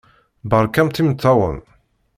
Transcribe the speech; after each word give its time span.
Beṛkamt 0.49 1.01
imeṭṭawen. 1.01 1.57